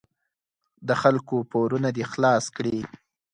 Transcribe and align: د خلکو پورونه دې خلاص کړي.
د 0.87 0.89
خلکو 1.01 1.35
پورونه 1.51 1.89
دې 1.97 2.05
خلاص 2.11 2.45
کړي. 2.55 2.77